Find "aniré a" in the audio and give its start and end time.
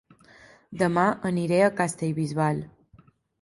1.31-1.75